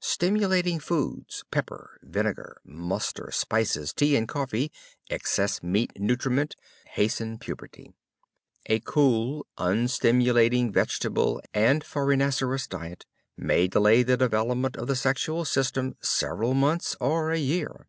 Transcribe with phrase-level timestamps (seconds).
[0.00, 4.70] Stimulating foods, pepper, vinegar, mustard, spices, tea and coffee,
[5.08, 6.56] excess meat nutriment
[6.88, 7.94] hasten puberty.
[8.66, 15.96] A cool, unstimulating vegetable and farinaceous diet may delay the development of the sexual system
[16.02, 17.86] several months or a year.